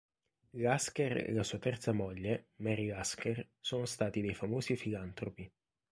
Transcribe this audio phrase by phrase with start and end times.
[0.55, 5.47] Lasker e la sua terza moglie, Mary Lasker, sono stati dei famosi filantropi.